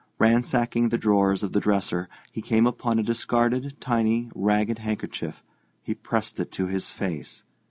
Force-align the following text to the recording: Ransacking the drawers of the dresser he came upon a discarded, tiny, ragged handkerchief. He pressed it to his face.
Ransacking 0.17 0.89
the 0.89 0.97
drawers 0.97 1.43
of 1.43 1.51
the 1.53 1.59
dresser 1.59 2.09
he 2.31 2.41
came 2.41 2.65
upon 2.65 2.97
a 2.97 3.03
discarded, 3.03 3.79
tiny, 3.79 4.31
ragged 4.33 4.79
handkerchief. 4.79 5.43
He 5.83 5.93
pressed 5.93 6.39
it 6.39 6.51
to 6.53 6.65
his 6.65 6.89
face. 6.89 7.43